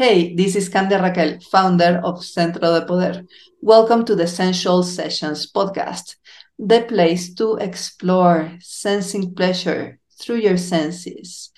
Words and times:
Hey, 0.00 0.36
this 0.36 0.54
is 0.54 0.68
Candia 0.68 1.02
Raquel, 1.02 1.40
founder 1.50 2.00
of 2.04 2.24
Centro 2.24 2.60
de 2.60 2.86
Poder. 2.86 3.26
Welcome 3.60 4.04
to 4.04 4.14
the 4.14 4.28
Sensual 4.28 4.84
Sessions 4.84 5.50
podcast, 5.50 6.14
the 6.56 6.82
place 6.82 7.34
to 7.34 7.56
explore 7.56 8.52
sensing 8.60 9.34
pleasure 9.34 9.98
through 10.20 10.36
your 10.36 10.56
senses 10.56 11.50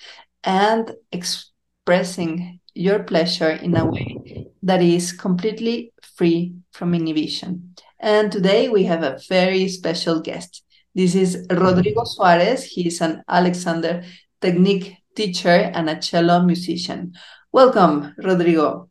and 0.43 0.91
expressing 1.11 2.59
your 2.73 3.03
pleasure 3.03 3.51
in 3.51 3.77
a 3.77 3.85
way 3.85 4.47
that 4.63 4.81
is 4.81 5.11
completely 5.11 5.93
free 6.01 6.55
from 6.71 6.95
inhibition. 6.95 7.75
And 7.99 8.31
today 8.31 8.69
we 8.69 8.85
have 8.85 9.03
a 9.03 9.19
very 9.29 9.67
special 9.67 10.19
guest. 10.19 10.63
This 10.95 11.13
is 11.13 11.45
Rodrigo 11.51 12.05
Suarez. 12.05 12.63
He 12.63 12.87
is 12.87 13.01
an 13.01 13.21
Alexander 13.29 14.01
Technique 14.41 14.97
teacher 15.15 15.69
and 15.75 15.91
a 15.91 15.99
cello 15.99 16.41
musician. 16.41 17.13
Welcome, 17.53 18.15
Rodrigo. 18.17 18.89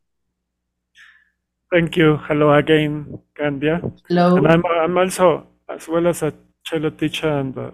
Thank 1.72 1.96
you. 1.96 2.16
Hello 2.16 2.52
again, 2.52 3.18
Candia. 3.34 3.80
Hello. 4.08 4.36
And 4.36 4.46
I'm, 4.46 4.62
I'm 4.66 4.98
also, 4.98 5.46
as 5.68 5.88
well 5.88 6.06
as 6.08 6.22
a 6.22 6.34
cello 6.62 6.90
teacher 6.90 7.28
and 7.28 7.56
a, 7.56 7.72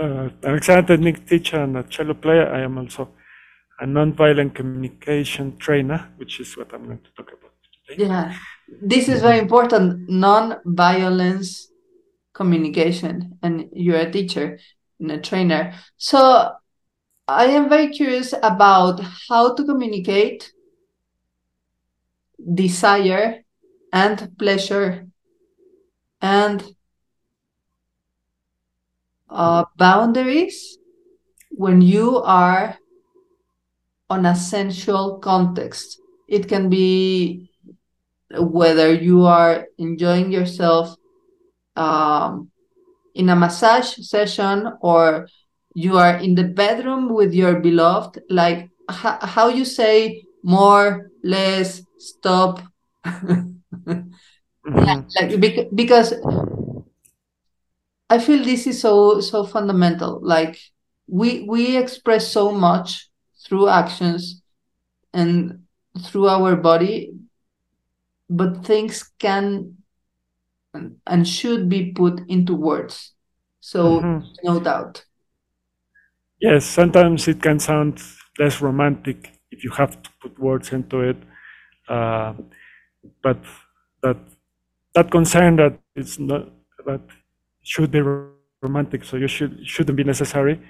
uh, 0.00 0.30
Alexander 0.42 0.96
Technique 0.96 1.28
teacher 1.28 1.62
and 1.62 1.76
a 1.76 1.84
cello 1.84 2.14
player, 2.14 2.52
I 2.52 2.62
am 2.62 2.76
also 2.76 3.10
a 3.80 3.86
nonviolent 3.86 4.54
communication 4.54 5.56
trainer, 5.58 6.08
which 6.16 6.40
is 6.40 6.56
what 6.56 6.72
I'm 6.74 6.86
going 6.86 6.98
to 6.98 7.10
talk 7.16 7.30
about 7.32 7.52
today. 7.86 8.04
Yeah, 8.04 8.34
this 8.80 9.08
is 9.08 9.20
very 9.20 9.38
important 9.38 10.08
non-violence 10.08 11.68
communication, 12.32 13.38
and 13.42 13.68
you're 13.72 13.98
a 13.98 14.10
teacher 14.10 14.58
and 14.98 15.12
a 15.12 15.20
trainer. 15.20 15.74
So 15.98 16.52
I 17.28 17.46
am 17.46 17.68
very 17.68 17.88
curious 17.88 18.34
about 18.42 19.00
how 19.28 19.54
to 19.54 19.64
communicate 19.64 20.52
desire 22.54 23.44
and 23.92 24.36
pleasure 24.38 25.06
and 26.20 26.64
uh, 29.30 29.64
boundaries 29.76 30.78
when 31.50 31.80
you 31.80 32.18
are 32.18 32.76
on 34.10 34.26
a 34.26 34.34
sensual 34.34 35.18
context. 35.18 36.00
It 36.28 36.48
can 36.48 36.68
be 36.68 37.50
whether 38.30 38.92
you 38.92 39.26
are 39.26 39.66
enjoying 39.78 40.32
yourself 40.32 40.96
um, 41.76 42.50
in 43.14 43.28
a 43.28 43.36
massage 43.36 43.96
session 43.98 44.72
or 44.80 45.28
you 45.74 45.96
are 45.98 46.16
in 46.16 46.34
the 46.34 46.44
bedroom 46.44 47.08
with 47.12 47.32
your 47.32 47.60
beloved 47.60 48.20
like 48.28 48.70
how 48.88 49.48
you 49.48 49.64
say 49.64 50.22
more 50.42 51.10
less 51.22 51.82
stop 51.98 52.60
Mhm. 54.64 55.04
like 55.20 55.40
bec- 55.40 55.68
because 55.74 56.14
i 58.10 58.18
feel 58.18 58.42
this 58.44 58.66
is 58.66 58.80
so 58.80 59.20
so 59.20 59.44
fundamental 59.44 60.20
like 60.22 60.58
we 61.08 61.42
we 61.48 61.76
express 61.76 62.30
so 62.30 62.52
much 62.52 63.08
through 63.44 63.68
actions 63.68 64.42
and 65.12 65.64
through 66.04 66.28
our 66.28 66.54
body 66.56 67.12
but 68.30 68.64
things 68.64 69.10
can 69.18 69.76
and 71.06 71.26
should 71.28 71.68
be 71.68 71.92
put 71.92 72.20
into 72.28 72.54
words 72.54 73.12
so 73.60 74.00
Mhm. 74.00 74.22
no 74.44 74.60
doubt 74.60 75.04
Yes, 76.42 76.64
sometimes 76.66 77.28
it 77.28 77.40
can 77.42 77.58
sound 77.58 78.02
less 78.38 78.60
romantic 78.60 79.32
if 79.50 79.64
you 79.64 79.70
have 79.72 80.02
to 80.02 80.10
put 80.20 80.38
words 80.38 80.72
into 80.72 81.00
it, 81.00 81.16
uh, 81.88 82.34
but 83.22 83.38
that 84.02 84.18
that 84.94 85.10
concern 85.10 85.56
that 85.56 85.78
it's 85.96 86.18
not 86.18 86.48
that 86.86 87.02
should 87.62 87.90
be 87.92 88.02
romantic, 88.62 89.04
so 89.04 89.16
you 89.16 89.28
should 89.28 89.66
shouldn't 89.66 89.96
be 89.96 90.04
necessary. 90.04 90.60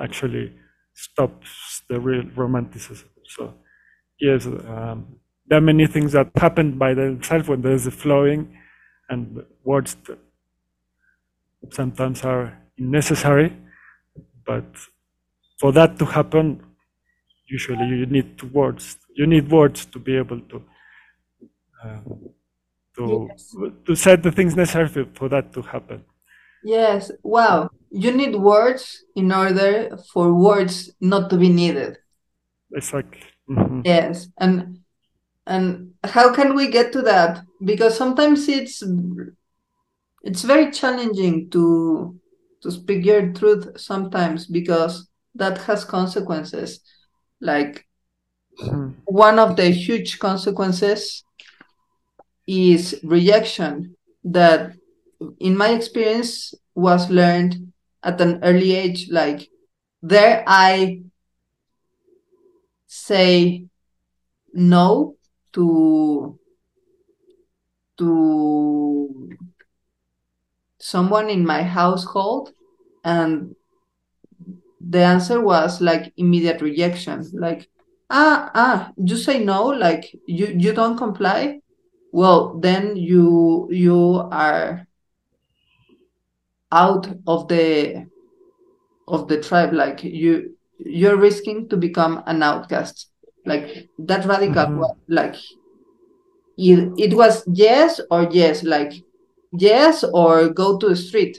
Actually, 0.00 0.54
stops 0.94 1.82
the 1.88 1.98
real 2.00 2.24
romanticism. 2.36 3.08
So 3.24 3.54
yes, 4.20 4.46
um, 4.46 5.16
there 5.46 5.58
are 5.58 5.62
many 5.62 5.86
things 5.86 6.12
that 6.12 6.30
happen 6.36 6.78
by 6.78 6.94
themselves 6.94 7.48
when 7.48 7.62
there's 7.62 7.86
a 7.86 7.90
flowing, 7.90 8.56
and 9.10 9.44
words 9.64 9.96
that 10.06 10.18
sometimes 11.70 12.24
are 12.24 12.58
necessary 12.78 13.52
but 14.50 14.68
for 15.60 15.70
that 15.78 15.90
to 16.00 16.04
happen 16.16 16.46
usually 17.56 17.86
you 18.00 18.06
need 18.16 18.28
to 18.40 18.44
words 18.60 18.84
you 19.18 19.26
need 19.34 19.46
words 19.58 19.80
to 19.92 19.98
be 20.08 20.14
able 20.22 20.40
to 20.50 20.56
uh, 21.84 22.00
to 22.96 23.04
Yes. 23.30 23.54
to 23.86 23.92
set 24.04 24.18
the 24.26 24.32
things 24.38 24.52
necessary 24.62 24.88
for, 25.16 25.28
that 25.34 25.46
to 25.56 25.62
happen 25.74 26.00
Yes, 26.64 27.12
wow. 27.22 27.70
You 27.90 28.10
need 28.20 28.34
words 28.34 29.04
in 29.14 29.30
order 29.32 29.96
for 30.12 30.34
words 30.34 30.90
not 31.00 31.30
to 31.30 31.36
be 31.44 31.48
needed. 31.62 31.92
it's 32.78 32.92
like 32.92 33.12
mhm. 33.48 33.82
Yes. 33.84 34.28
And 34.44 34.54
and 35.46 35.94
how 36.04 36.26
can 36.34 36.48
we 36.58 36.64
get 36.76 36.92
to 36.92 37.02
that? 37.02 37.32
Because 37.70 37.96
sometimes 37.96 38.48
it's 38.48 38.82
it's 40.28 40.42
very 40.42 40.70
challenging 40.80 41.48
to 41.54 41.62
to 42.62 42.70
speak 42.70 43.04
your 43.04 43.32
truth 43.32 43.78
sometimes 43.80 44.46
because 44.46 45.08
that 45.34 45.58
has 45.58 45.84
consequences. 45.84 46.80
Like 47.40 47.86
Mhm. 48.58 48.94
one 49.04 49.38
of 49.38 49.56
the 49.56 49.70
huge 49.70 50.18
consequences 50.18 51.24
is 52.46 52.98
rejection 53.04 53.94
that 54.24 54.72
in 55.40 55.56
my 55.56 55.70
experience 55.70 56.54
was 56.74 57.10
learned 57.10 57.72
at 58.02 58.20
an 58.20 58.40
early 58.42 58.74
age 58.74 59.08
like 59.10 59.48
there 60.02 60.44
i 60.46 61.00
say 62.86 63.66
no 64.54 65.16
to 65.52 66.38
to 67.98 69.28
someone 70.90 71.28
in 71.30 71.44
my 71.44 71.62
household 71.62 72.50
and 73.04 73.54
the 74.80 75.02
answer 75.02 75.40
was 75.40 75.80
like 75.80 76.12
immediate 76.16 76.60
rejection. 76.62 77.24
Like 77.32 77.68
ah 78.10 78.50
ah 78.54 78.90
you 78.96 79.16
say 79.16 79.44
no 79.44 79.66
like 79.66 80.04
you 80.26 80.46
you 80.58 80.72
don't 80.72 80.96
comply? 80.96 81.60
Well 82.12 82.58
then 82.60 82.96
you 82.96 83.68
you 83.70 83.98
are 84.32 84.86
out 86.72 87.08
of 87.26 87.48
the 87.48 88.06
of 89.08 89.28
the 89.28 89.40
tribe. 89.40 89.72
Like 89.72 90.04
you 90.04 90.56
you're 90.78 91.16
risking 91.16 91.68
to 91.68 91.76
become 91.76 92.22
an 92.26 92.42
outcast. 92.42 93.08
Like 93.44 93.88
that 93.98 94.26
radical 94.26 94.66
Mhm. 94.66 94.96
like 95.08 95.36
it, 96.56 96.92
it 96.98 97.14
was 97.16 97.44
yes 97.52 98.00
or 98.10 98.28
yes. 98.30 98.62
Like 98.64 98.92
yes 99.52 100.04
or 100.12 100.48
go 100.50 100.78
to 100.78 100.88
the 100.88 100.96
street. 100.96 101.38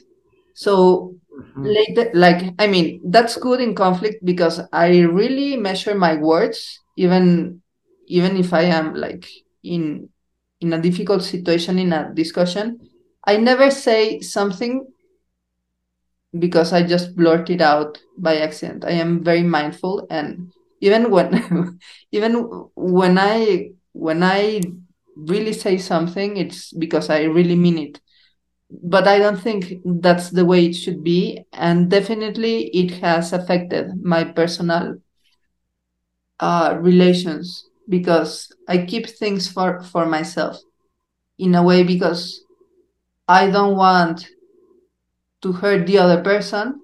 So 0.54 1.16
Mhm. 1.32 1.64
later 1.76 2.12
like 2.14 2.54
i 2.60 2.68
mean 2.68 3.02
that's 3.12 3.36
good 3.38 3.60
in 3.62 3.76
conflict 3.76 4.24
because 4.24 4.62
i 4.72 4.88
really 5.02 5.58
measure 5.58 5.96
my 5.96 6.16
words 6.16 6.80
even 6.96 7.62
even 8.08 8.38
if 8.38 8.54
i 8.54 8.64
am 8.64 8.94
like 8.96 9.28
in 9.64 10.10
in 10.62 10.74
a 10.74 10.82
difficult 10.82 11.24
situation 11.24 11.80
in 11.80 11.94
a 11.94 12.12
discussion. 12.14 12.80
I 13.26 13.38
never 13.38 13.72
say 13.72 14.20
something 14.22 14.88
because 16.38 16.74
i 16.74 16.84
just 16.84 17.16
blurt 17.16 17.50
it 17.50 17.62
out 17.62 17.98
by 18.18 18.38
accident. 18.38 18.86
I 18.86 18.92
am 18.92 19.24
very 19.24 19.44
mindful 19.44 20.06
and 20.10 20.52
even 20.82 21.10
when 21.12 21.80
even 22.12 22.34
when 22.76 23.18
i 23.18 23.70
when 23.94 24.24
i 24.24 24.62
really 25.16 25.54
say 25.54 25.78
something 25.78 26.38
it's 26.38 26.72
because 26.74 27.10
i 27.10 27.24
really 27.24 27.56
mean 27.56 27.78
it 27.78 28.00
but 28.70 29.08
I 29.08 29.20
don't 29.20 29.40
think 29.40 29.82
that's 29.86 30.30
the 30.30 30.46
way 30.46 30.66
it 30.66 30.74
should 30.74 31.04
be. 31.04 31.46
And 31.54 31.90
definitely 31.90 32.68
it 32.70 32.92
has 33.02 33.34
affected 33.34 34.04
my 34.04 34.24
personal 34.24 34.98
uh, 36.40 36.78
relations 36.80 37.66
because 37.88 38.52
I 38.68 38.80
keep 38.86 39.08
things 39.08 39.50
for, 39.52 39.82
for 39.84 40.06
myself 40.06 40.58
in 41.40 41.56
a 41.56 41.64
way 41.64 41.84
because 41.84 42.42
I 43.28 43.50
don't 43.50 43.76
want 43.78 44.28
to 45.42 45.52
hurt 45.52 45.86
the 45.86 45.98
other 45.98 46.22
person 46.24 46.80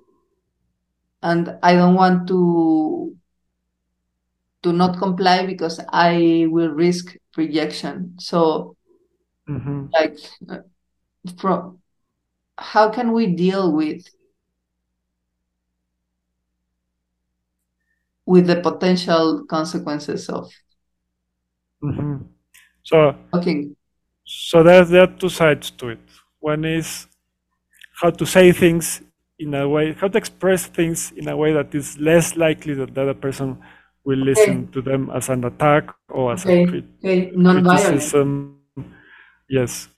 and 1.22 1.58
I 1.64 1.74
don't 1.74 1.96
want 1.96 2.28
to 2.30 3.16
to 4.64 4.74
not 4.74 4.98
comply 4.98 5.46
because 5.46 5.80
I 5.92 6.48
will 6.50 6.70
risk 6.70 7.16
rejection. 7.38 8.16
So 8.20 8.76
Mhm. 9.48 9.90
like 9.94 10.18
uh, 10.50 10.60
from 11.40 11.80
how 12.58 12.90
can 12.92 13.14
we 13.14 13.28
deal 13.36 13.72
with 13.74 14.06
with 18.26 18.46
the 18.48 18.62
potential 18.62 19.46
consequences 19.48 20.30
of 20.30 20.52
hmm 21.82 22.18
So 22.84 23.16
talking. 23.32 23.76
so 24.26 24.64
there 24.64 24.86
there 24.86 25.04
are 25.04 25.08
two 25.22 25.30
sides 25.30 25.72
to 25.72 25.90
it. 25.90 26.00
One 26.40 26.66
is 26.66 27.08
how 28.02 28.10
to 28.12 28.26
say 28.26 28.52
things 28.52 29.02
in 29.40 29.54
a 29.54 29.68
way, 29.68 29.94
how 29.94 30.08
to 30.10 30.18
express 30.18 30.68
things 30.68 31.12
in 31.18 31.28
a 31.28 31.38
way 31.38 31.54
that 31.54 31.74
is 31.76 31.98
less 32.00 32.38
likely 32.38 32.74
that 32.76 32.96
the 32.96 33.02
other 33.04 33.14
person 33.14 33.58
will 34.06 34.20
listen 34.20 34.68
to 34.72 34.82
them 34.82 35.10
as 35.12 35.30
an 35.30 35.44
attack 35.46 35.90
or 36.10 36.34
as 36.34 36.46
Okay, 36.46 36.64
a 36.64 36.68
crit- 36.68 36.86
okay, 37.04 37.32
criticism. 37.50 38.58
Yes. 39.50 39.90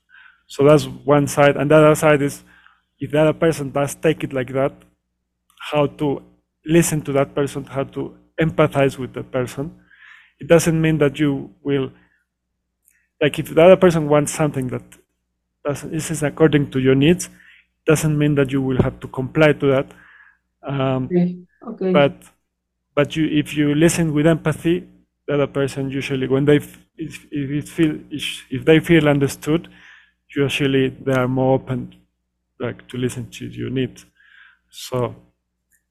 So 0.48 0.66
that's 0.66 0.86
one 0.86 1.28
side. 1.28 1.58
And 1.58 1.72
the 1.72 1.76
other 1.78 1.96
side 1.96 2.22
is 2.22 2.44
if 3.00 3.12
the 3.12 3.22
other 3.22 3.34
person 3.34 3.72
does 3.72 3.96
take 3.96 4.24
it 4.24 4.34
like 4.34 4.54
that, 4.54 4.74
how 5.72 5.88
to 5.88 6.24
listen 6.66 7.02
to 7.04 7.12
that 7.14 7.36
person, 7.36 7.66
how 7.66 7.84
to 7.84 8.16
empathize 8.40 8.98
with 8.98 9.14
the 9.14 9.24
person. 9.24 9.74
It 10.40 10.48
doesn't 10.48 10.80
mean 10.80 10.98
that 11.00 11.20
you 11.20 11.52
will, 11.64 11.92
like 13.22 13.40
if 13.40 13.54
the 13.54 13.62
other 13.62 13.76
person 13.78 14.08
wants 14.08 14.32
something 14.34 14.68
that 14.68 14.84
doesn't, 15.66 15.94
isn't 15.94 16.24
according 16.28 16.72
to 16.72 16.80
your 16.80 16.96
needs, 16.96 17.30
doesn't 17.86 18.18
mean 18.18 18.36
that 18.36 18.52
you 18.52 18.62
will 18.62 18.82
have 18.82 19.00
to 19.00 19.08
comply 19.08 19.54
to 19.54 19.68
that. 19.68 19.88
Um, 20.68 21.06
Okay, 21.06 21.38
okay. 21.68 21.92
but 21.94 22.14
but 22.96 23.16
you 23.16 23.26
if 23.28 23.56
you 23.56 23.76
listen 23.76 24.14
with 24.14 24.28
empathy 24.28 24.88
the 25.28 25.36
other 25.36 25.48
person 25.48 25.90
usually 25.90 26.28
when 26.28 26.46
they 26.46 26.58
if, 26.98 27.28
if 27.32 27.70
feel 27.70 28.00
if 28.12 28.66
they 28.66 28.80
feel 28.80 29.08
understood 29.10 29.70
usually 30.36 30.90
they 30.90 31.14
are 31.14 31.28
more 31.28 31.56
open 31.56 31.96
like 32.60 32.88
to 32.90 32.98
listen 32.98 33.30
to 33.30 33.46
your 33.46 33.70
needs. 33.70 34.06
So 34.70 35.16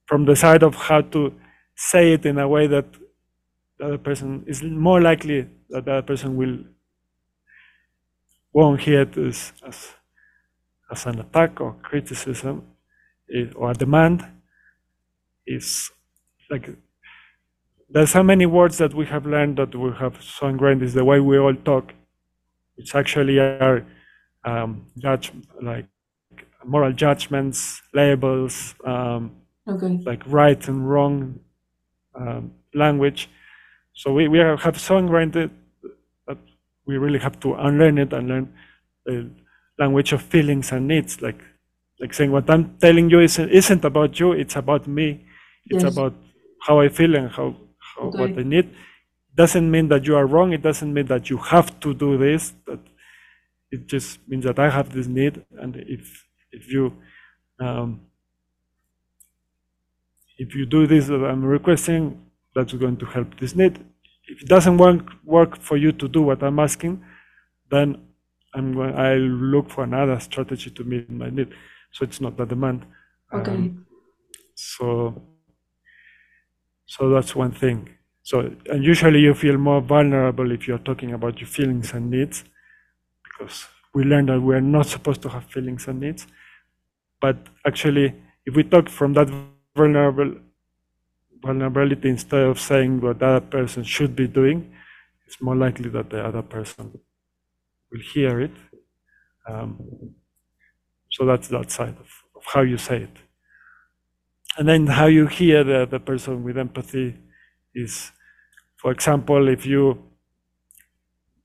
from 0.06 0.24
the 0.24 0.36
side 0.36 0.62
of 0.62 0.74
how 0.74 1.00
to 1.02 1.32
say 1.74 2.12
it 2.12 2.26
in 2.26 2.38
a 2.38 2.48
way 2.48 2.66
that 2.66 2.86
the 3.78 3.86
other 3.86 3.98
person 3.98 4.44
is 4.46 4.62
more 4.62 5.00
likely 5.00 5.46
that 5.70 5.84
the 5.84 5.92
other 5.92 6.02
person 6.02 6.36
will 6.36 6.58
won't 8.52 8.80
hear 8.80 9.02
it 9.02 9.16
as 9.18 9.52
as, 9.66 9.88
as 10.90 11.06
an 11.06 11.20
attack 11.20 11.60
or 11.60 11.74
criticism 11.82 12.62
eh, 13.34 13.46
or 13.54 13.70
a 13.70 13.74
demand 13.74 14.26
is 15.46 15.90
like 16.50 16.70
there's 17.90 18.10
so 18.10 18.22
many 18.22 18.46
words 18.46 18.78
that 18.78 18.94
we 18.94 19.06
have 19.06 19.26
learned 19.26 19.58
that 19.58 19.74
we 19.74 19.90
have 19.98 20.22
so 20.22 20.48
ingrained 20.48 20.82
is 20.82 20.94
the 20.94 21.04
way 21.04 21.20
we 21.20 21.38
all 21.38 21.54
talk 21.54 21.92
It's 22.78 22.94
actually 22.94 23.38
are 23.38 23.86
um, 24.46 24.86
judge 24.98 25.32
like 25.60 25.86
moral 26.64 26.92
judgments 26.92 27.82
labels 27.94 28.74
um, 28.84 29.30
okay. 29.68 30.00
like 30.04 30.22
right 30.26 30.66
and 30.68 30.88
wrong 30.88 31.38
um, 32.14 32.52
language. 32.74 33.28
So 33.94 34.12
we, 34.12 34.28
we 34.28 34.38
have 34.38 34.80
so 34.80 34.98
ingrained 34.98 35.36
it 35.36 35.50
that 36.26 36.38
we 36.86 36.98
really 36.98 37.18
have 37.18 37.38
to 37.40 37.54
unlearn 37.54 37.98
it 37.98 38.12
and 38.12 38.28
learn 38.28 38.54
the 39.04 39.30
language 39.78 40.12
of 40.12 40.22
feelings 40.22 40.72
and 40.72 40.88
needs. 40.88 41.22
Like 41.22 41.40
like 41.98 42.12
saying 42.12 42.30
what 42.30 42.50
i'm 42.50 42.76
telling 42.76 43.08
you 43.08 43.20
isn't, 43.20 43.48
isn't 43.48 43.82
about 43.84 44.20
you 44.20 44.32
it's 44.32 44.56
about 44.56 44.86
me. 44.86 45.24
It's 45.66 45.82
Yes. 45.84 45.92
about 45.92 46.14
how 46.66 46.80
i 46.80 46.88
feel 46.88 47.16
and 47.16 47.30
how, 47.30 47.56
how 47.78 48.08
what 48.10 48.38
i 48.38 48.42
need. 48.42 48.68
Doesn't 49.34 49.70
mean 49.70 49.88
that 49.88 50.06
you 50.06 50.16
are 50.16 50.26
wrong. 50.26 50.52
It 50.52 50.62
doesn't 50.62 50.92
mean 50.92 51.06
that 51.06 51.30
you 51.30 51.38
have 51.38 51.78
to 51.80 51.94
do 51.94 52.16
this 52.18 52.54
that 52.66 52.80
it 53.70 53.86
just 53.86 54.20
means 54.28 54.44
that 54.44 54.58
i 54.58 54.68
have 54.70 54.92
this 54.92 55.06
need 55.06 55.44
and 55.60 55.76
if 55.76 56.26
if 56.52 56.72
you 56.72 56.92
um, 57.58 58.00
if 60.38 60.54
you 60.54 60.66
do 60.66 60.86
this 60.86 61.06
that 61.06 61.24
i'm 61.24 61.44
requesting 61.44 62.26
that's 62.56 62.72
going 62.72 62.96
to 62.96 63.06
help 63.06 63.38
this 63.38 63.54
need. 63.54 63.78
If 64.26 64.42
it 64.42 64.48
doesn't 64.48 64.78
work 64.78 65.04
work 65.24 65.56
for 65.60 65.76
you 65.76 65.92
to 65.92 66.08
do 66.08 66.22
what 66.22 66.42
i'm 66.42 66.58
asking 66.58 66.94
then 67.70 67.88
i'm 68.54 68.72
going 68.74 68.94
i'll 68.96 69.30
look 69.54 69.70
for 69.70 69.84
another 69.84 70.18
strategy 70.20 70.70
to 70.70 70.84
meet 70.84 71.10
my 71.10 71.30
need. 71.30 71.50
So 71.92 72.04
it's 72.04 72.20
not 72.20 72.40
a 72.40 72.46
demand. 72.46 72.84
Okay. 73.32 73.52
Um, 73.52 73.86
so 74.54 75.22
so 76.86 77.10
that's 77.10 77.34
one 77.36 77.52
thing. 77.52 77.90
So 78.22 78.36
and 78.72 78.82
usually 78.84 79.20
you 79.20 79.34
feel 79.34 79.58
more 79.58 79.80
vulnerable 79.80 80.50
if 80.50 80.66
you're 80.66 80.86
talking 80.90 81.12
about 81.12 81.40
your 81.40 81.48
feelings 81.48 81.92
and 81.92 82.10
needs 82.10 82.44
because 83.36 83.66
we 83.94 84.04
learned 84.04 84.28
that 84.28 84.40
we're 84.40 84.60
not 84.60 84.86
supposed 84.86 85.22
to 85.22 85.28
have 85.28 85.44
feelings 85.44 85.88
and 85.88 86.00
needs. 86.00 86.26
But 87.20 87.36
actually 87.66 88.14
if 88.44 88.54
we 88.54 88.62
talk 88.62 88.88
from 88.88 89.12
that 89.14 89.28
vulnerable 89.76 90.34
vulnerability 91.42 92.08
instead 92.08 92.42
of 92.42 92.58
saying 92.58 93.00
what 93.00 93.22
other 93.22 93.40
person 93.40 93.84
should 93.84 94.16
be 94.16 94.26
doing 94.26 94.72
it's 95.26 95.40
more 95.42 95.56
likely 95.56 95.90
that 95.90 96.10
the 96.10 96.24
other 96.24 96.42
person 96.42 96.98
will 97.90 98.00
hear 98.14 98.40
it. 98.40 98.52
Um, 99.48 100.14
so 101.10 101.26
that's 101.26 101.48
that 101.48 101.70
side 101.70 101.96
of, 101.98 102.08
of 102.36 102.44
how 102.44 102.62
you 102.62 102.78
say 102.78 103.02
it. 103.02 103.16
And 104.56 104.68
then 104.68 104.86
how 104.86 105.06
you 105.06 105.26
hear 105.26 105.64
the, 105.64 105.86
the 105.86 106.00
person 106.00 106.42
with 106.44 106.56
empathy 106.56 107.16
is 107.74 108.12
for 108.76 108.90
example 108.90 109.48
if 109.48 109.66
you 109.66 110.02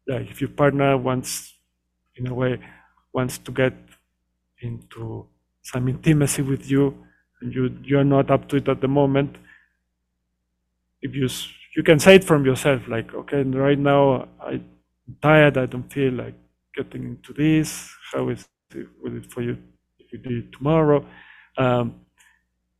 like 0.08 0.30
if 0.30 0.40
your 0.40 0.50
partner 0.50 0.98
wants 0.98 1.54
in 2.16 2.28
a 2.28 2.34
way 2.34 2.60
wants 3.14 3.38
to 3.40 3.52
get 3.52 3.74
into 4.62 5.26
some 5.64 5.88
intimacy 5.88 6.42
with 6.42 6.70
you 6.70 6.96
and 7.42 7.54
you 7.54 7.76
you're 7.84 8.04
not 8.04 8.32
up 8.32 8.48
to 8.50 8.58
it 8.58 8.68
at 8.70 8.82
the 8.82 8.88
moment. 8.88 9.36
If 11.02 11.16
you 11.16 11.28
you 11.76 11.84
can 11.84 12.00
say 12.00 12.16
it 12.16 12.24
from 12.24 12.46
yourself 12.46 12.88
like 12.88 13.14
okay 13.14 13.44
right 13.44 13.80
now 13.80 14.28
i'm 14.46 14.66
tired 15.22 15.58
i 15.58 15.66
don't 15.66 15.92
feel 15.92 16.14
like 16.14 16.36
getting 16.76 17.04
into 17.04 17.34
this. 17.34 17.90
How 18.14 18.30
is 18.30 18.48
it 18.76 18.88
it 19.06 19.32
for 19.32 19.42
you 19.42 19.58
if 20.00 20.12
you 20.14 20.20
do 20.20 20.38
it 20.40 20.52
tomorrow? 20.54 21.06
Um, 21.58 21.96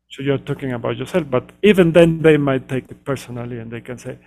so 0.10 0.22
you're 0.24 0.38
talking 0.38 0.74
about 0.74 0.98
yourself 0.98 1.30
but 1.30 1.52
even 1.64 1.92
then 1.92 2.22
they 2.22 2.38
might 2.38 2.68
take 2.68 2.90
it 2.92 3.04
personally 3.06 3.60
and 3.60 3.72
they 3.72 3.82
can 3.82 3.98
say 3.98 4.18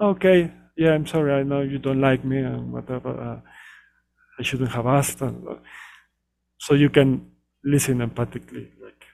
okay 0.00 0.50
yeah 0.76 0.92
i'm 0.92 1.06
sorry 1.06 1.32
i 1.32 1.42
know 1.42 1.60
you 1.60 1.78
don't 1.78 2.00
like 2.00 2.24
me 2.24 2.38
and 2.38 2.72
whatever 2.72 3.10
uh, 3.10 3.40
i 4.38 4.42
shouldn't 4.42 4.70
have 4.70 4.86
asked 4.86 5.20
and, 5.22 5.46
so 6.58 6.74
you 6.74 6.90
can 6.90 7.30
listen 7.64 7.98
empathically 7.98 8.66
like 8.82 9.04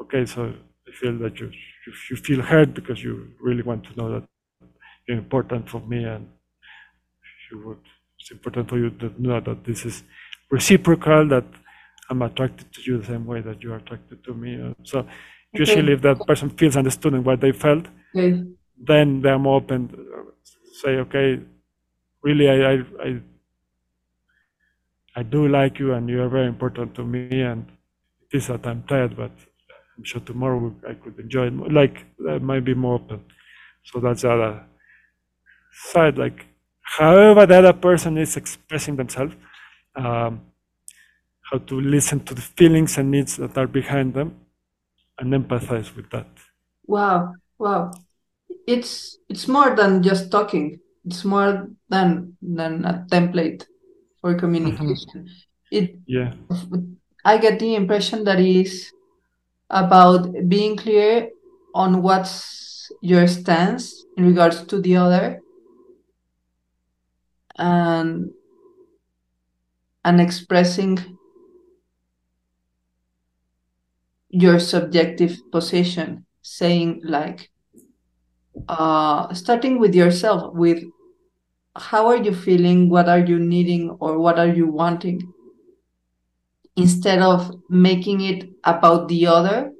okay 0.00 0.24
so 0.26 0.52
i 0.88 0.90
feel 1.00 1.16
that 1.18 1.38
you 1.40 1.46
you, 1.86 1.92
you 2.10 2.16
feel 2.16 2.42
hurt 2.42 2.74
because 2.74 3.02
you 3.02 3.28
really 3.40 3.62
want 3.62 3.84
to 3.84 3.96
know 3.96 4.08
that 4.14 4.24
you're 5.06 5.18
important 5.18 5.68
for 5.68 5.80
me 5.80 6.04
and 6.04 6.28
you 7.50 7.66
would 7.66 7.78
it's 8.18 8.30
important 8.30 8.68
for 8.68 8.78
you 8.78 8.90
to 8.90 9.12
know 9.18 9.40
that 9.40 9.64
this 9.64 9.84
is 9.84 10.02
reciprocal 10.50 11.28
that 11.28 11.44
i'm 12.10 12.22
attracted 12.22 12.72
to 12.72 12.80
you 12.86 12.98
the 12.98 13.06
same 13.06 13.26
way 13.26 13.40
that 13.40 13.62
you're 13.62 13.76
attracted 13.76 14.22
to 14.24 14.34
me 14.34 14.60
uh, 14.62 14.74
so 14.84 15.06
usually 15.52 15.92
if 15.92 16.02
that 16.02 16.26
person 16.26 16.50
feels 16.50 16.76
understood 16.76 17.14
in 17.14 17.24
what 17.24 17.40
they 17.40 17.52
felt 17.52 17.86
Okay. 18.16 18.42
then 18.90 19.20
they're 19.22 19.38
more 19.38 19.56
open 19.56 19.88
to 19.88 19.98
say 20.82 20.92
okay 21.04 21.40
really 22.22 22.48
I, 22.48 22.56
I 22.72 22.74
i 23.08 23.20
i 25.16 25.22
do 25.22 25.48
like 25.48 25.78
you 25.78 25.92
and 25.94 26.08
you 26.08 26.22
are 26.22 26.28
very 26.28 26.46
important 26.46 26.94
to 26.94 27.04
me 27.04 27.42
and 27.42 27.66
it 28.22 28.36
is 28.36 28.46
that 28.48 28.66
i'm 28.66 28.82
tired 28.84 29.16
but 29.16 29.32
i'm 29.96 30.04
sure 30.04 30.20
tomorrow 30.20 30.74
i 30.88 30.94
could 30.94 31.18
enjoy 31.18 31.46
it 31.46 31.52
more. 31.52 31.68
like 31.70 32.04
that 32.18 32.40
might 32.40 32.64
be 32.64 32.74
more 32.74 32.94
open 32.94 33.20
so 33.84 34.00
that's 34.00 34.22
the 34.22 34.30
other 34.30 34.64
side 35.92 36.16
like 36.18 36.46
however 36.82 37.46
the 37.46 37.56
other 37.58 37.72
person 37.72 38.18
is 38.18 38.36
expressing 38.36 38.96
themselves 38.96 39.34
um, 39.96 40.40
how 41.50 41.58
to 41.58 41.80
listen 41.80 42.20
to 42.20 42.34
the 42.34 42.42
feelings 42.42 42.98
and 42.98 43.10
needs 43.10 43.36
that 43.36 43.56
are 43.56 43.66
behind 43.66 44.14
them 44.14 44.36
and 45.18 45.32
empathize 45.32 45.94
with 45.96 46.10
that 46.10 46.28
Wow. 46.86 47.34
Wow. 47.58 47.92
It's 48.66 49.18
it's 49.28 49.48
more 49.48 49.74
than 49.74 50.02
just 50.02 50.30
talking. 50.30 50.78
It's 51.04 51.24
more 51.24 51.68
than 51.88 52.36
than 52.40 52.84
a 52.84 53.06
template 53.10 53.66
for 54.20 54.34
communication. 54.34 55.28
It 55.70 55.98
yeah. 56.06 56.34
I 57.24 57.38
get 57.38 57.58
the 57.58 57.74
impression 57.74 58.24
that 58.24 58.40
is 58.40 58.92
about 59.68 60.30
being 60.48 60.76
clear 60.76 61.30
on 61.74 62.02
what's 62.02 62.90
your 63.02 63.26
stance 63.26 64.04
in 64.16 64.26
regards 64.26 64.62
to 64.66 64.80
the 64.80 64.96
other. 64.96 65.40
And 67.58 68.30
and 70.04 70.20
expressing 70.20 70.98
your 74.28 74.60
subjective 74.60 75.40
position 75.50 76.26
saying 76.42 77.00
like 77.02 77.50
uh 78.68 79.32
starting 79.34 79.78
with 79.78 79.94
yourself 79.94 80.52
with 80.54 80.84
how 81.78 82.06
are 82.08 82.16
you 82.16 82.34
feeling? 82.34 82.88
What 82.88 83.08
are 83.08 83.18
you 83.18 83.38
needing 83.38 83.90
or 84.00 84.18
what 84.18 84.38
are 84.38 84.48
you 84.48 84.66
wanting? 84.66 85.32
Instead 86.76 87.20
of 87.20 87.50
making 87.70 88.20
it 88.20 88.48
about 88.64 89.08
the 89.08 89.26
other 89.26 89.72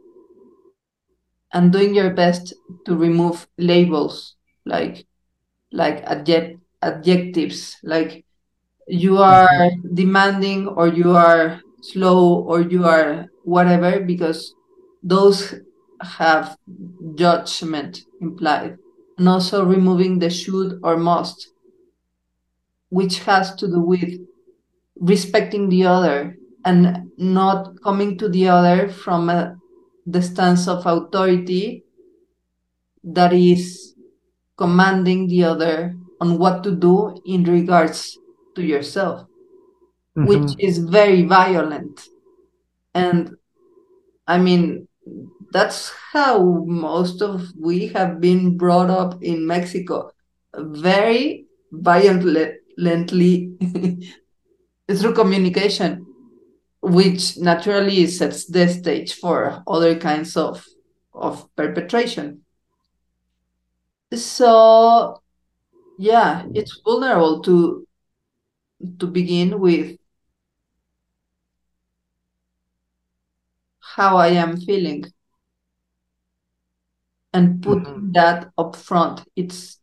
and 1.53 1.73
doing 1.73 1.95
your 1.95 2.11
best 2.11 2.55
to 2.87 2.97
remove 2.97 3.47
labels 3.59 4.35
like 4.65 5.07
like 5.73 6.03
adject, 6.07 6.59
adjectives 6.83 7.76
like 7.83 8.25
you 8.88 9.19
are 9.19 9.49
mm-hmm. 9.49 9.95
demanding 9.95 10.69
or 10.69 10.88
you 10.88 11.17
are 11.17 11.61
slow 11.83 12.43
or 12.43 12.61
you 12.62 12.85
are 12.85 13.26
whatever 13.45 14.00
because 14.00 14.55
those 15.03 15.55
have 16.00 16.57
judgment 17.15 18.00
implied. 18.21 18.79
And 19.19 19.29
also 19.29 19.65
removing 19.65 20.19
the 20.19 20.31
should 20.31 20.79
or 20.83 20.97
must 20.97 21.53
which 22.90 23.21
has 23.21 23.55
to 23.57 23.66
do 23.66 23.81
with 23.81 24.21
respecting 24.99 25.69
the 25.69 25.85
other 25.85 26.37
and 26.64 27.11
not 27.16 27.81
coming 27.83 28.19
to 28.19 28.28
the 28.28 28.49
other 28.49 28.88
from 28.88 29.28
a, 29.28 29.57
the 30.07 30.23
stance 30.23 30.69
of 30.69 30.87
authority 30.87 31.85
that 33.05 33.33
is 33.33 33.95
commanding 34.57 35.28
the 35.28 35.45
other 35.45 35.97
on 36.21 36.38
what 36.38 36.64
to 36.64 36.75
do 36.75 37.14
in 37.26 37.45
regards 37.45 38.19
to 38.55 38.62
yourself, 38.62 39.26
mm-hmm. 40.16 40.26
which 40.26 40.52
is 40.59 40.78
very 40.78 41.23
violent. 41.23 42.09
And 42.95 43.37
I 44.26 44.38
mean, 44.38 44.88
that's 45.52 45.93
how 46.12 46.64
most 46.66 47.23
of 47.23 47.52
we 47.59 47.88
have 47.88 48.21
been 48.21 48.57
brought 48.57 48.90
up 48.90 49.23
in 49.23 49.47
Mexico, 49.47 50.11
very 50.55 51.47
violently 52.76 53.52
through 54.90 55.14
communication, 55.14 56.06
which 56.80 57.37
naturally 57.38 58.06
sets 58.06 58.47
the 58.47 58.68
stage 58.68 59.14
for 59.14 59.62
other 59.66 59.99
kinds 59.99 60.37
of 60.37 60.64
of 61.12 61.49
perpetration. 61.56 62.42
So 64.12 65.23
yeah, 65.99 66.45
it's 66.54 66.80
vulnerable 66.85 67.42
to 67.42 67.87
to 68.99 69.06
begin 69.06 69.59
with 69.59 69.97
how 73.80 74.18
I 74.18 74.28
am 74.28 74.61
feeling 74.61 75.04
and 77.33 77.62
put 77.62 77.78
mm-hmm. 77.78 78.12
that 78.12 78.50
up 78.59 78.76
front. 78.76 79.25
It's 79.35 79.80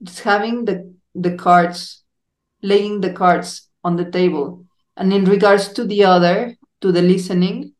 it's 0.00 0.20
having 0.20 0.64
the 0.64 0.93
the 1.14 1.36
cards, 1.36 2.02
laying 2.62 3.00
the 3.00 3.12
cards 3.12 3.68
on 3.82 3.96
the 3.96 4.10
table. 4.10 4.64
And 4.96 5.12
in 5.12 5.24
regards 5.24 5.72
to 5.74 5.84
the 5.84 6.04
other, 6.04 6.56
to 6.80 6.92
the 6.92 7.02
listening, 7.02 7.74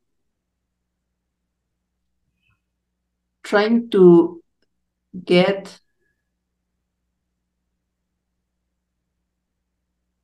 trying 3.42 3.90
to 3.90 4.42
get 5.24 5.80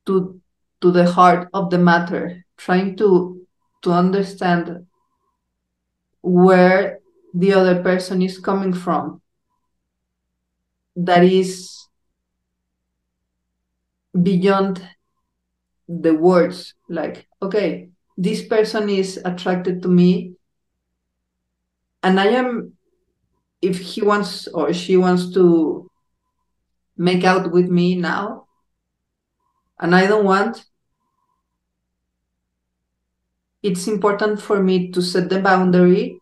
to 0.05 0.41
to 0.81 0.91
the 0.91 1.11
heart 1.11 1.47
of 1.53 1.69
the 1.69 1.77
matter 1.77 2.43
trying 2.57 2.97
to 2.97 3.45
to 3.83 3.91
understand 3.91 4.85
where 6.21 6.99
the 7.33 7.53
other 7.53 7.81
person 7.81 8.21
is 8.21 8.37
coming 8.37 8.73
from 8.73 9.21
that 10.95 11.23
is 11.23 11.80
beyond 14.19 14.81
the 15.87 16.13
words 16.13 16.73
like 16.89 17.27
okay 17.41 17.89
this 18.17 18.45
person 18.45 18.89
is 18.89 19.19
attracted 19.25 19.81
to 19.81 19.87
me 19.87 20.33
and 22.03 22.19
i 22.19 22.27
am 22.27 22.73
if 23.61 23.79
he 23.79 24.01
wants 24.01 24.47
or 24.47 24.73
she 24.73 24.97
wants 24.97 25.33
to 25.33 25.89
make 26.97 27.23
out 27.23 27.51
with 27.51 27.69
me 27.69 27.95
now 27.95 28.47
and 29.81 29.95
I 29.95 30.05
don't 30.05 30.25
want, 30.25 30.63
it's 33.63 33.87
important 33.87 34.39
for 34.39 34.61
me 34.61 34.91
to 34.91 35.01
set 35.01 35.29
the 35.29 35.41
boundary 35.41 36.19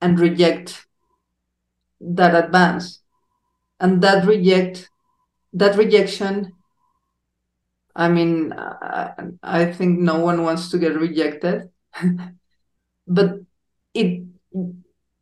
and 0.00 0.18
reject 0.18 0.86
that 2.00 2.34
advance. 2.34 3.02
And 3.78 4.00
that 4.02 4.26
reject, 4.26 4.88
that 5.52 5.76
rejection, 5.76 6.52
I 7.94 8.08
mean, 8.08 8.52
I, 8.52 9.12
I 9.42 9.72
think 9.72 9.98
no 9.98 10.18
one 10.20 10.42
wants 10.42 10.70
to 10.70 10.78
get 10.78 10.98
rejected, 10.98 11.68
but 13.06 13.40
it 13.94 14.24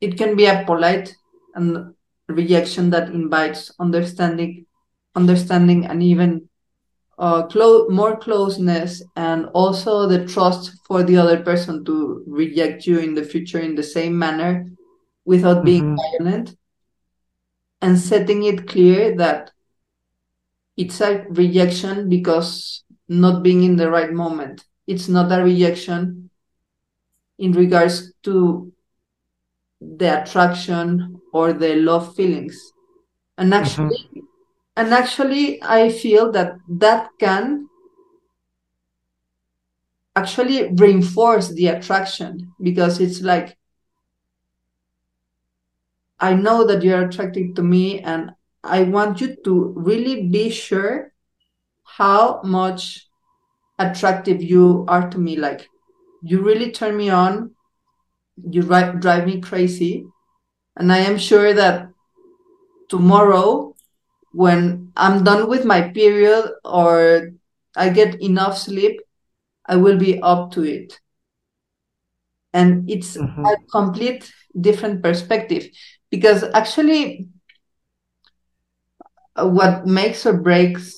it 0.01 0.17
can 0.17 0.37
be 0.37 0.47
a 0.47 0.65
polite 0.65 1.15
and 1.55 1.95
rejection 2.29 2.91
that 2.91 3.09
invites 3.09 3.73
understanding 3.79 4.67
understanding 5.17 5.87
and 5.87 6.03
even 6.03 6.49
uh, 7.19 7.47
clo- 7.49 7.89
more 7.89 8.17
closeness 8.17 9.03
and 9.17 9.47
also 9.47 10.07
the 10.07 10.25
trust 10.27 10.73
for 10.87 11.03
the 11.03 11.17
other 11.17 11.43
person 11.43 11.85
to 11.85 12.25
reject 12.27 12.87
you 12.87 12.99
in 12.99 13.15
the 13.15 13.23
future 13.25 13.59
in 13.59 13.75
the 13.75 13.83
same 13.83 14.19
manner 14.19 14.67
without 15.25 15.65
being 15.65 15.97
mm-hmm. 15.97 16.25
violent 16.25 16.57
and 17.83 17.99
setting 17.99 18.45
it 18.45 18.67
clear 18.67 19.15
that 19.17 19.51
it's 20.81 21.03
a 21.03 21.27
rejection 21.29 22.09
because 22.09 22.85
not 23.07 23.43
being 23.43 23.63
in 23.65 23.77
the 23.77 23.91
right 23.91 24.13
moment 24.13 24.65
it's 24.87 25.09
not 25.09 25.31
a 25.31 25.45
rejection 25.45 26.31
in 27.39 27.53
regards 27.53 28.15
to 28.23 28.73
the 29.81 30.23
attraction 30.23 31.21
or 31.35 31.53
the 31.53 31.77
love 31.77 32.15
feelings 32.17 32.73
and 33.37 33.53
mm-hmm. 33.53 33.63
actually 33.63 33.99
mm-hmm. 33.99 34.21
and 34.77 34.95
actually 34.95 35.63
i 35.63 35.91
feel 35.91 36.33
that 36.33 36.57
that 36.67 37.11
can 37.19 37.69
actually 40.17 40.73
reinforce 40.75 41.49
the 41.49 41.67
attraction 41.67 42.53
because 42.63 43.01
it's 43.01 43.21
like 43.21 43.57
i 46.19 46.33
know 46.33 46.67
that 46.67 46.83
you're 46.83 47.07
attracted 47.07 47.55
to 47.55 47.63
me 47.63 48.01
and 48.01 48.33
i 48.65 48.83
want 48.83 49.21
you 49.21 49.37
to 49.45 49.73
really 49.77 50.29
be 50.29 50.51
sure 50.51 51.13
how 51.85 52.41
much 52.43 53.11
attractive 53.81 54.43
you 54.43 54.85
are 54.87 55.11
to 55.11 55.19
me. 55.19 55.37
Like 55.37 55.69
you 56.23 56.43
really 56.43 56.71
turn 56.71 56.97
me 56.97 57.11
on. 57.11 57.53
You 58.37 58.63
drive, 58.63 59.01
drive 59.01 59.27
me 59.27 59.41
crazy. 59.41 60.07
And 60.77 60.93
i 60.93 60.99
am 60.99 61.19
sure 61.19 61.53
that 61.53 61.89
tomorrow 62.89 63.75
when 64.33 64.93
i'm 64.97 65.25
done 65.25 65.49
with 65.49 65.65
my 65.65 65.91
period 65.91 66.51
or 66.65 67.31
i 67.77 67.89
get 67.89 68.23
enough 68.23 68.57
sleep 68.57 69.01
i 69.67 69.77
will 69.77 69.99
be 69.99 70.21
up 70.21 70.53
to 70.53 70.63
it. 70.63 70.99
And 72.53 72.89
it's 72.91 73.17
mm-hmm. 73.17 73.45
a 73.45 73.57
complete 73.71 74.33
different 74.59 75.03
perspective. 75.03 75.69
Because 76.11 76.43
actually 76.55 77.29
what 79.47 79.87
makes 79.87 80.27
or 80.27 80.35
breaks 80.35 80.95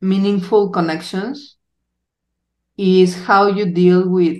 meaningful 0.00 0.70
connections 0.70 1.56
is 2.76 3.24
how 3.24 3.46
you 3.46 3.66
deal 3.66 4.08
with 4.08 4.38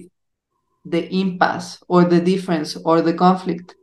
the 0.84 1.08
impasse 1.14 1.82
or 1.88 2.04
the 2.04 2.20
difference 2.20 2.76
or 2.84 3.00
the 3.00 3.14
conflict. 3.14 3.74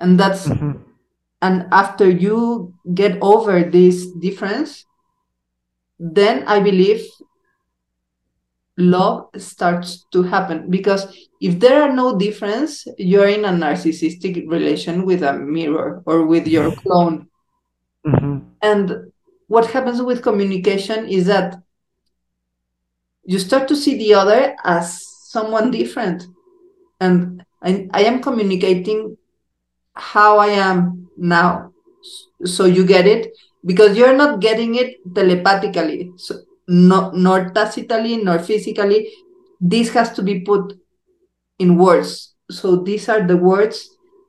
And 0.00 0.18
that's 0.18 0.48
mm-hmm. 0.48 0.82
and 1.40 1.66
after 1.72 2.08
you 2.08 2.74
get 2.94 3.18
over 3.22 3.62
this 3.62 4.06
difference 4.18 4.84
then 5.98 6.42
i 6.48 6.58
believe 6.58 7.06
love 8.76 9.28
starts 9.36 10.04
to 10.10 10.22
happen. 10.22 10.70
Because 10.70 11.28
if 11.40 11.60
there 11.60 11.82
are 11.82 11.92
no 11.92 12.18
difference 12.18 12.86
you're 12.98 13.28
in 13.28 13.44
a 13.44 13.50
narcissistic 13.50 14.48
relation 14.48 15.04
with 15.04 15.22
a 15.22 15.32
mirror 15.34 16.02
or 16.06 16.26
with 16.26 16.46
your 16.46 16.74
clone 16.82 17.28
mm-hmm. 18.06 18.38
and 18.62 19.12
what 19.46 19.66
happens 19.70 20.00
with 20.02 20.22
communication 20.22 21.08
is 21.08 21.26
that 21.26 21.62
you 23.24 23.38
start 23.38 23.68
to 23.68 23.76
see 23.76 23.96
the 23.96 24.14
other 24.14 24.54
as 24.64 25.06
someone 25.34 25.70
different. 25.70 26.26
And 27.00 27.44
I, 27.62 27.88
I 27.92 28.02
am 28.04 28.22
communicating 28.22 29.16
how 29.94 30.38
i 30.38 30.48
am 30.48 31.08
now. 31.16 31.72
So 32.44 32.64
you 32.64 32.84
get 32.84 33.06
it? 33.06 33.32
Because 33.64 33.96
you're 33.96 34.16
not 34.16 34.40
getting 34.40 34.74
it 34.74 34.96
telepathically. 35.14 36.12
So 36.16 36.40
not 36.68 37.16
nor 37.16 37.50
tacitly 37.50 38.16
nor 38.18 38.38
physically. 38.38 39.10
This 39.60 39.90
has 39.90 40.12
to 40.14 40.22
be 40.22 40.40
put 40.40 40.74
in 41.58 41.78
words. 41.78 42.34
So 42.50 42.76
these 42.76 43.08
are 43.08 43.26
the 43.26 43.36
words 43.36 43.88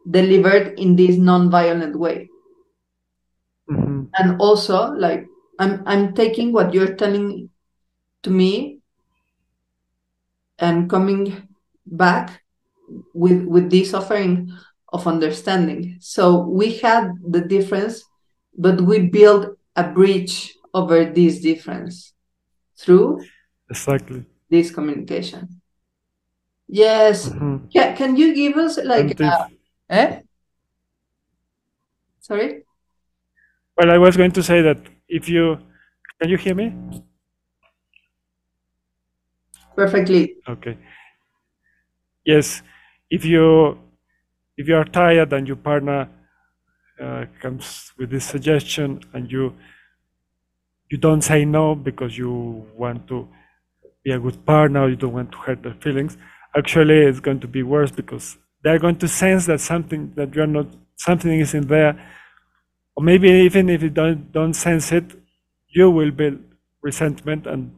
delivered 0.10 0.79
in 0.79 0.96
this 0.96 1.17
non-violent 1.17 1.98
way. 1.98 2.29
And 4.17 4.39
also 4.39 4.91
like 4.93 5.25
i'm 5.60 5.84
i'm 5.86 6.13
taking 6.13 6.51
what 6.51 6.74
you're 6.74 6.95
telling 6.95 7.50
to 8.24 8.29
me 8.29 8.79
and 10.60 10.89
coming 10.89 11.48
back 11.86 12.41
with 13.13 13.43
with 13.45 13.69
this 13.69 13.93
offering 13.93 14.51
of 14.93 15.07
understanding. 15.07 15.98
So 16.00 16.39
we 16.39 16.77
had 16.77 17.12
the 17.27 17.41
difference, 17.41 18.03
but 18.57 18.79
we 18.81 19.00
built 19.10 19.57
a 19.75 19.84
bridge 19.84 20.55
over 20.74 21.03
this 21.05 21.41
difference 21.41 22.13
through 22.77 23.25
exactly 23.69 24.25
this 24.50 24.72
communication. 24.72 25.62
Yes. 26.67 27.29
Mhm. 27.29 27.67
Yeah. 27.72 27.95
Can 27.95 28.15
you 28.15 28.34
give 28.34 28.55
us 28.57 28.77
like 28.77 29.12
if- 29.12 29.22
uh, 29.22 29.48
eh? 29.89 30.22
Sorry. 32.19 32.64
Well, 33.77 33.91
I 33.91 33.98
was 33.98 34.17
going 34.17 34.32
to 34.32 34.44
say 34.44 34.62
that 34.62 34.77
if 35.08 35.29
you 35.29 35.58
can 36.20 36.29
you 36.29 36.38
hear 36.38 36.55
me? 36.55 36.74
Perfectly. 39.75 40.38
Okay. 40.48 40.77
Yes, 42.25 42.62
if 43.10 43.25
you 43.25 43.77
if 44.58 44.67
you 44.67 44.75
are 44.75 44.86
tired 44.86 45.34
and 45.34 45.48
your 45.48 45.58
partner 45.58 46.10
uh, 47.01 47.25
comes 47.41 47.91
with 47.98 48.10
this 48.10 48.25
suggestion 48.25 49.01
and 49.13 49.29
you 49.32 49.53
you 50.89 50.98
don't 50.98 51.22
say 51.22 51.44
no 51.44 51.75
because 51.75 52.17
you 52.17 52.65
want 52.75 53.08
to 53.08 53.27
be 54.03 54.12
a 54.12 54.20
good 54.20 54.46
partner, 54.46 54.88
you 54.88 54.96
don't 54.96 55.13
want 55.13 55.32
to 55.32 55.38
hurt 55.39 55.63
their 55.63 55.74
feelings. 55.74 56.17
Actually, 56.55 57.00
it's 57.00 57.20
going 57.20 57.39
to 57.41 57.48
be 57.48 57.63
worse 57.63 57.91
because 57.91 58.38
they're 58.63 58.79
going 58.79 58.98
to 58.98 59.08
sense 59.08 59.46
that 59.48 59.60
something 59.60 60.13
that 60.15 60.34
you're 60.34 60.48
not 60.48 60.67
something 60.96 61.39
is 61.39 61.53
in 61.53 61.67
there, 61.67 61.94
or 62.95 63.03
maybe 63.03 63.29
even 63.29 63.69
if 63.69 63.83
you 63.83 63.89
don't 63.89 64.31
don't 64.31 64.53
sense 64.53 64.91
it, 64.91 65.05
you 65.67 65.89
will 65.89 66.11
build 66.11 66.39
resentment 66.81 67.47
and 67.47 67.71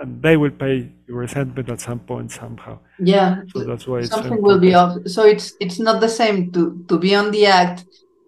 and 0.00 0.22
they 0.22 0.36
will 0.36 0.50
pay 0.50 0.90
your 1.06 1.18
resentment 1.18 1.68
at 1.68 1.80
some 1.80 1.98
point 1.98 2.30
somehow. 2.30 2.78
Yeah. 2.98 3.42
So 3.48 3.64
that's 3.64 3.86
why 3.86 3.98
it's 3.98 4.10
Something 4.10 4.40
will 4.40 4.60
be 4.60 4.74
off. 4.74 4.96
So 5.06 5.24
it's 5.24 5.52
it's 5.60 5.78
not 5.78 6.00
the 6.00 6.08
same 6.08 6.52
to 6.52 6.84
to 6.88 6.98
be 6.98 7.14
on 7.14 7.30
the 7.30 7.46
act 7.46 7.84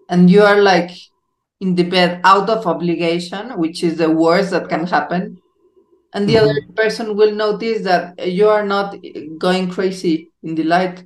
and 0.09 0.29
you 0.29 0.43
are 0.43 0.61
like 0.61 0.91
in 1.61 1.75
the 1.75 1.85
bed 1.85 2.21
out 2.25 2.51
of 2.51 2.67
obligation, 2.67 3.59
which 3.59 3.83
is 3.85 3.99
the 3.99 4.11
worst 4.11 4.51
that 4.51 4.69
can 4.69 4.87
happen. 4.87 5.41
And 6.13 6.29
the 6.29 6.35
mm-hmm. 6.35 6.49
other 6.49 6.61
person 6.75 7.17
will 7.17 7.33
notice 7.33 7.83
that 7.85 8.27
you 8.27 8.49
are 8.49 8.67
not 8.67 8.97
going 9.39 9.71
crazy 9.71 10.29
in 10.43 10.55
the 10.57 10.65
light. 10.65 11.05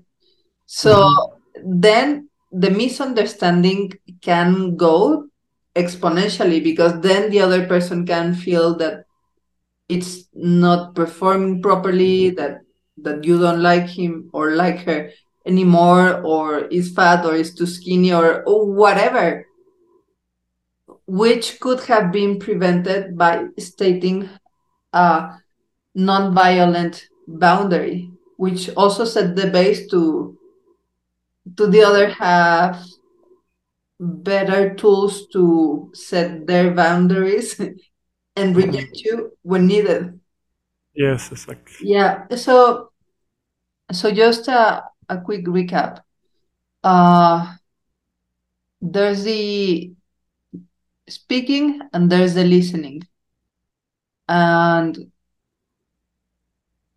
So 0.64 0.94
mm-hmm. 0.94 1.80
then 1.80 2.28
the 2.54 2.70
misunderstanding 2.70 3.92
can 4.23 4.76
go 4.76 5.26
exponentially 5.75 6.62
because 6.62 7.00
then 7.00 7.30
the 7.30 7.40
other 7.40 7.66
person 7.66 8.06
can 8.06 8.32
feel 8.32 8.76
that 8.76 9.04
it's 9.88 10.28
not 10.32 10.94
performing 10.94 11.61
properly, 11.61 12.30
mm-hmm. 12.30 12.37
that 12.37 12.61
that 12.99 13.25
you 13.25 13.40
don't 13.40 13.61
like 13.61 13.88
him 13.88 14.30
or 14.32 14.52
like 14.52 14.78
her 14.87 15.11
anymore, 15.44 16.23
or 16.23 16.66
is 16.70 16.94
fat 16.94 17.26
or 17.26 17.34
is 17.34 17.52
too 17.52 17.66
skinny 17.66 18.12
or, 18.12 18.44
or 18.44 18.70
whatever, 18.70 19.44
which 21.06 21.58
could 21.58 21.80
have 21.80 22.12
been 22.12 22.38
prevented 22.38 23.18
by 23.18 23.46
stating 23.58 24.28
a 24.92 25.34
non-violent 25.96 27.08
boundary, 27.26 28.08
which 28.37 28.70
also 28.76 29.04
set 29.04 29.34
the 29.34 29.49
base 29.49 29.90
to 29.90 30.38
to 31.57 31.67
the 31.67 31.83
other 31.83 32.09
have 32.11 32.83
better 34.01 34.75
tools 34.75 35.27
to 35.29 35.91
set 35.95 36.47
their 36.47 36.73
boundaries 36.73 37.61
and 38.37 38.57
reject 38.57 39.01
you 39.01 39.37
when 39.43 39.67
needed. 39.67 40.21
Yes, 40.95 41.31
exactly. 41.31 41.89
Yeah. 41.89 42.27
So, 42.37 42.91
so 43.93 44.11
just 44.11 44.49
a, 44.49 44.85
a 45.09 45.21
quick 45.21 45.45
recap. 45.47 46.01
Uh, 46.83 47.55
there's 48.81 49.25
the 49.25 49.93
speaking 51.09 51.81
and 51.93 52.11
there's 52.11 52.35
the 52.35 52.45
listening. 52.45 53.02
And 54.28 55.11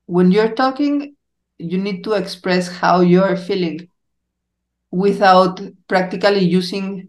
when 0.06 0.32
you're 0.32 0.56
talking, 0.56 1.16
you 1.58 1.78
need 1.78 2.04
to 2.04 2.14
express 2.14 2.68
how 2.68 3.02
you're 3.02 3.36
feeling 3.36 3.90
without 4.91 5.60
practically 5.88 6.43
using 6.43 7.08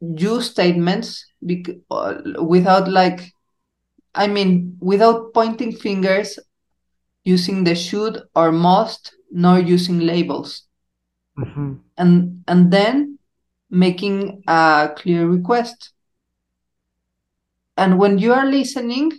you 0.00 0.40
statements 0.40 1.24
bec- 1.44 1.76
uh, 1.90 2.14
without 2.42 2.88
like 2.88 3.32
I 4.14 4.26
mean, 4.28 4.76
without 4.80 5.32
pointing 5.34 5.72
fingers, 5.72 6.38
using 7.24 7.64
the 7.64 7.74
should 7.74 8.22
or 8.34 8.52
must, 8.52 9.14
nor 9.30 9.58
using 9.58 10.00
labels, 10.00 10.62
Mhm. 11.36 11.80
and 11.96 12.42
and 12.48 12.70
then 12.72 13.18
making 13.70 14.42
a 14.46 14.90
clear 14.96 15.26
request. 15.26 15.92
And 17.76 17.98
when 17.98 18.18
you 18.18 18.32
are 18.32 18.46
listening, 18.46 19.12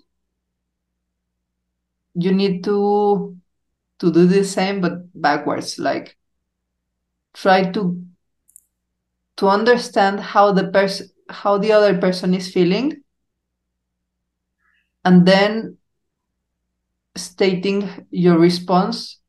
you 2.16 2.32
need 2.32 2.64
to 2.64 3.36
to 4.00 4.12
do 4.12 4.26
the 4.26 4.44
same 4.44 4.82
but 4.82 4.94
backwards, 5.20 5.80
like 5.80 6.18
try 7.34 7.72
to 7.72 8.04
to 9.38 9.48
understand 9.50 10.20
how 10.20 10.52
the 10.52 10.68
person 10.70 11.10
how 11.30 11.58
the 11.58 11.72
other 11.72 11.98
person 11.98 12.34
is 12.34 12.52
feeling 12.52 13.02
and 15.06 15.26
then 15.26 15.78
stating 17.16 18.08
your 18.12 18.38
response 18.38 19.20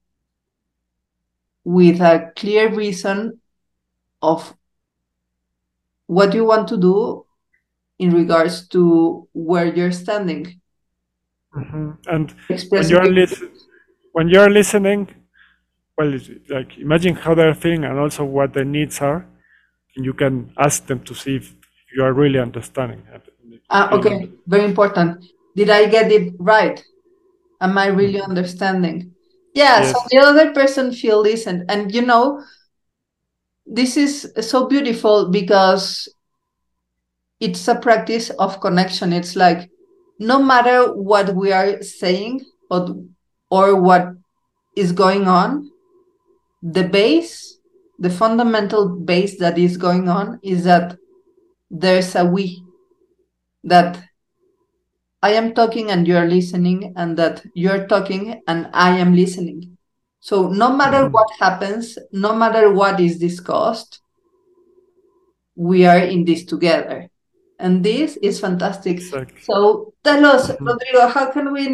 with 1.64 2.00
a 2.00 2.32
clear 2.36 2.68
reason 2.74 3.40
of 4.20 4.54
what 6.06 6.34
you 6.34 6.44
want 6.44 6.68
to 6.68 6.76
do 6.76 7.24
in 7.98 8.10
regards 8.10 8.68
to 8.68 9.28
where 9.32 9.66
you're 9.74 9.92
standing 9.92 10.60
Mhm. 11.54 11.96
And 12.08 12.34
when 12.70 12.88
you're 12.88 13.04
your- 13.04 13.12
lis- 13.12 13.42
when 14.14 14.28
you're 14.28 14.48
listening, 14.48 15.08
well, 15.98 16.16
like 16.48 16.78
imagine 16.78 17.16
how 17.16 17.34
they're 17.34 17.54
feeling 17.54 17.84
and 17.84 17.98
also 17.98 18.24
what 18.24 18.54
their 18.54 18.64
needs 18.64 19.00
are, 19.00 19.26
and 19.96 20.04
you 20.04 20.14
can 20.14 20.52
ask 20.56 20.86
them 20.86 21.00
to 21.00 21.14
see 21.14 21.36
if 21.36 21.52
you 21.94 22.04
are 22.04 22.12
really 22.12 22.38
understanding. 22.38 23.02
Ah, 23.70 23.90
okay, 23.90 24.30
very 24.46 24.64
important. 24.64 25.24
Did 25.56 25.68
I 25.68 25.86
get 25.86 26.12
it 26.12 26.34
right? 26.38 26.78
Am 27.60 27.76
I 27.76 27.86
really 27.86 28.20
understanding? 28.20 29.14
Yeah, 29.52 29.82
so 29.82 29.98
the 30.10 30.18
other 30.18 30.52
person 30.52 30.92
feel 30.92 31.20
listened. 31.20 31.64
And 31.68 31.92
you 31.92 32.02
know, 32.02 32.40
this 33.66 33.96
is 33.96 34.32
so 34.40 34.66
beautiful 34.68 35.30
because 35.30 36.08
it's 37.40 37.66
a 37.66 37.74
practice 37.74 38.30
of 38.30 38.60
connection. 38.60 39.12
It's 39.12 39.34
like 39.34 39.70
no 40.20 40.40
matter 40.40 40.94
what 40.94 41.34
we 41.34 41.50
are 41.50 41.82
saying 41.82 42.44
or, 42.70 42.94
or 43.54 43.78
what 43.78 44.10
is 44.74 44.90
going 44.90 45.28
on, 45.28 45.70
the 46.76 46.82
base, 46.82 47.58
the 47.98 48.10
fundamental 48.10 48.88
base 48.88 49.38
that 49.38 49.58
is 49.58 49.76
going 49.76 50.08
on 50.08 50.40
is 50.42 50.64
that 50.64 50.96
there's 51.70 52.16
a 52.16 52.24
we 52.24 52.46
that 53.62 54.02
I 55.22 55.30
am 55.40 55.54
talking 55.54 55.90
and 55.90 56.06
you're 56.06 56.26
listening, 56.26 56.92
and 56.96 57.16
that 57.16 57.46
you're 57.54 57.86
talking 57.86 58.42
and 58.46 58.68
I 58.74 58.98
am 58.98 59.14
listening. 59.14 59.78
So, 60.20 60.48
no 60.48 60.68
matter 60.80 61.06
Mhm. 61.06 61.12
what 61.12 61.30
happens, 61.38 61.96
no 62.12 62.34
matter 62.34 62.72
what 62.72 63.00
is 63.00 63.18
discussed, 63.18 64.00
we 65.56 65.86
are 65.86 66.02
in 66.02 66.24
this 66.24 66.44
together. 66.44 67.08
And 67.64 67.82
this 67.82 68.18
is 68.20 68.40
fantastic. 68.40 68.96
Exactly. 68.98 69.40
So, 69.40 69.94
tell 70.04 70.22
us, 70.26 70.50
Mhm. 70.50 70.66
Rodrigo, 70.68 71.02
how 71.08 71.26
can 71.32 71.46
we 71.56 71.64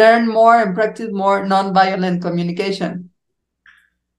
learn 0.00 0.22
more 0.26 0.56
and 0.62 0.74
practice 0.74 1.10
more 1.12 1.44
nonviolent 1.44 2.22
communication? 2.26 3.10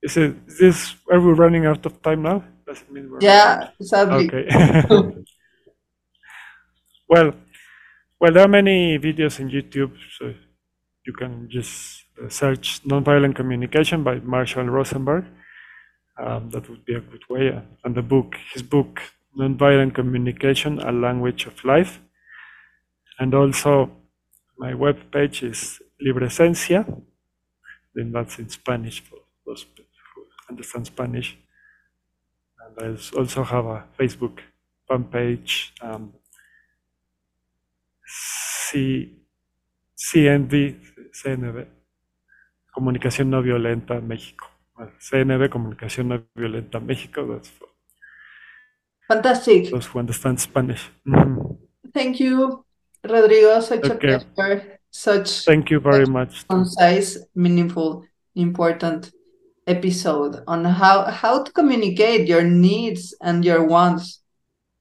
Is 0.06 0.16
it 0.16 0.32
this 0.60 0.94
are 1.10 1.20
we 1.26 1.32
running 1.32 1.66
out 1.66 1.84
of 1.84 2.00
time 2.06 2.22
now? 2.22 2.38
Does 2.66 2.82
it 2.82 2.90
mean 2.94 3.10
we're 3.10 3.18
Yeah, 3.20 3.70
sadly. 3.80 4.26
Okay. 4.26 4.44
well, 7.12 7.28
well, 8.20 8.32
there 8.32 8.44
are 8.46 8.54
many 8.60 8.78
videos 9.08 9.40
in 9.40 9.50
YouTube, 9.50 9.92
so 10.16 10.32
you 11.06 11.12
can 11.12 11.50
just 11.50 12.04
search 12.28 12.66
nonviolent 12.84 13.34
communication 13.34 14.04
by 14.04 14.20
Marshall 14.20 14.68
Rosenberg. 14.76 15.24
Um, 16.22 16.50
that 16.50 16.70
would 16.70 16.84
be 16.84 16.94
a 16.94 17.00
good 17.00 17.26
way. 17.28 17.44
And 17.84 17.94
the 17.94 18.06
book, 18.14 18.36
his 18.52 18.62
book, 18.62 19.02
Nonviolent 19.36 19.94
Communication: 19.94 20.80
A 20.80 20.92
Language 20.92 21.46
of 21.46 21.64
Life. 21.64 22.00
And 23.18 23.34
also, 23.34 23.90
my 24.58 24.74
web 24.74 25.10
page 25.12 25.42
is 25.42 25.80
Libresencia. 26.00 26.84
Then 27.94 28.12
that's 28.12 28.38
in 28.38 28.48
Spanish 28.48 29.00
for 29.00 29.18
those 29.46 29.64
who 30.14 30.22
understand 30.50 30.86
Spanish. 30.86 31.36
And 32.60 32.96
I 32.96 33.18
also 33.18 33.42
have 33.44 33.64
a 33.66 33.84
Facebook 33.98 34.40
fan 34.88 35.04
page, 35.04 35.72
um, 35.82 36.12
C, 38.06 39.16
CNV, 39.96 40.76
CNV. 41.12 41.66
Comunicación 42.74 43.30
No 43.30 43.42
Violenta 43.42 44.00
México. 44.02 44.46
CNV 44.98 45.48
Comunicación 45.48 46.08
No 46.08 46.22
Violenta 46.34 46.78
México. 46.78 47.26
That's 47.26 47.48
for 47.48 47.68
Fantastic. 49.08 49.70
those 49.70 49.86
who 49.86 49.98
understand 50.00 50.40
Spanish. 50.40 50.90
Mhm. 51.06 51.56
Thank 51.94 52.18
you, 52.20 52.64
Rodrigo. 53.04 53.60
Such 53.60 53.84
Okay. 53.84 54.14
a 54.14 54.20
pleasure. 54.34 54.78
Such 54.90 55.44
Thank 55.44 55.70
you 55.70 55.78
very 55.80 56.06
much. 56.06 56.46
concise, 56.48 57.18
meaningful, 57.34 58.04
important 58.34 59.10
episode 59.66 60.42
on 60.46 60.64
how 60.64 61.04
how 61.10 61.42
to 61.42 61.50
communicate 61.52 62.26
your 62.28 62.42
needs 62.42 63.14
and 63.20 63.44
your 63.44 63.64
wants 63.64 64.20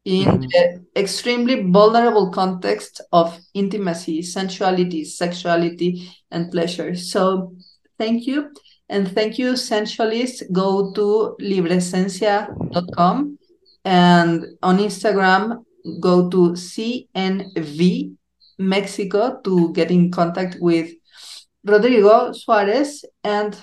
in 0.05 0.25
Mhm. 0.25 0.49
the 0.51 0.63
extremely 1.01 1.55
vulnerable 1.71 2.29
context 2.31 3.01
of 3.11 3.37
intimacy, 3.53 4.21
sensuality, 4.21 5.03
sexuality, 5.03 6.07
and 6.31 6.51
pleasure. 6.51 6.95
So, 6.95 7.53
thank 7.97 8.25
you. 8.27 8.51
And 8.89 9.07
thank 9.11 9.37
you, 9.39 9.53
sensualists. 9.55 10.43
Go 10.51 10.91
to 10.93 11.35
libresencia.com 11.39 13.37
and 13.85 14.43
on 14.63 14.79
Instagram, 14.79 15.63
go 15.99 16.27
to 16.29 16.53
CNV 16.53 18.15
Mexico 18.57 19.39
to 19.43 19.71
get 19.73 19.91
in 19.91 20.09
contact 20.11 20.57
with 20.59 20.91
Rodrigo 21.63 22.31
Suarez. 22.33 23.05
And 23.23 23.55